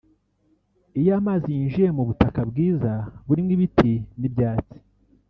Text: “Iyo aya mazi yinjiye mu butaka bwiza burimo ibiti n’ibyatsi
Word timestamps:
“Iyo 0.99 1.09
aya 1.13 1.25
mazi 1.27 1.47
yinjiye 1.55 1.89
mu 1.97 2.03
butaka 2.09 2.39
bwiza 2.49 2.91
burimo 3.27 3.51
ibiti 3.55 3.91
n’ibyatsi 4.19 4.77